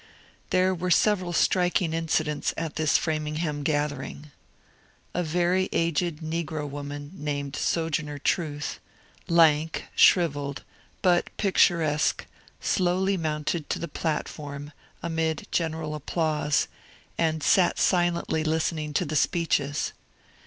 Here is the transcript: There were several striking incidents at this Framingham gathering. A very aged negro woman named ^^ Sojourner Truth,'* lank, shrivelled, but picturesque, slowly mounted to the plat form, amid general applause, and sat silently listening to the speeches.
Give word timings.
There 0.49 0.73
were 0.73 0.89
several 0.89 1.31
striking 1.31 1.93
incidents 1.93 2.55
at 2.57 2.75
this 2.75 2.97
Framingham 2.97 3.61
gathering. 3.61 4.31
A 5.13 5.21
very 5.21 5.69
aged 5.71 6.21
negro 6.21 6.67
woman 6.67 7.11
named 7.13 7.53
^^ 7.53 7.55
Sojourner 7.55 8.17
Truth,'* 8.17 8.79
lank, 9.27 9.85
shrivelled, 9.95 10.63
but 11.03 11.29
picturesque, 11.37 12.25
slowly 12.59 13.15
mounted 13.15 13.69
to 13.69 13.77
the 13.77 13.87
plat 13.87 14.27
form, 14.27 14.71
amid 15.03 15.45
general 15.51 15.93
applause, 15.93 16.67
and 17.19 17.43
sat 17.43 17.77
silently 17.77 18.43
listening 18.43 18.95
to 18.95 19.05
the 19.05 19.15
speeches. 19.15 19.93